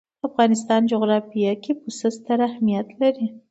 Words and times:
د 0.19 0.21
افغانستان 0.29 0.81
جغرافیه 0.91 1.53
کې 1.63 1.71
پسه 1.81 2.09
ستر 2.17 2.39
اهمیت 2.49 2.87
لري. 3.01 3.27